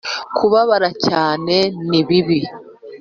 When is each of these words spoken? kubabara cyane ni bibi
kubabara 0.37 0.89
cyane 1.07 1.55
ni 1.89 2.01
bibi 2.07 2.39